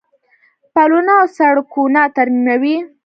[0.73, 2.77] پلونه او سړکونه ترمیموي.